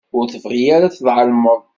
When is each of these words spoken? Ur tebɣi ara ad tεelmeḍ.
Ur 0.17 0.25
tebɣi 0.27 0.63
ara 0.75 0.85
ad 0.87 0.93
tεelmeḍ. 0.95 1.61